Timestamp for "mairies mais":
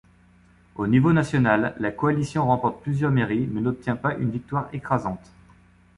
3.11-3.61